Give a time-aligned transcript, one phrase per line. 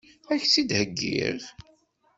[0.31, 1.41] Ad k-tt-id-heggiɣ?